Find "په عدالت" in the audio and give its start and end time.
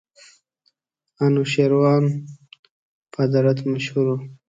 3.11-3.59